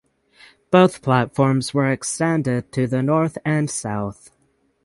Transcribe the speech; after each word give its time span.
Both 0.71 1.03
platforms 1.03 1.75
were 1.75 1.91
extended 1.91 2.71
to 2.71 2.87
the 2.87 3.03
north 3.03 3.37
and 3.45 3.69
south. 3.69 4.31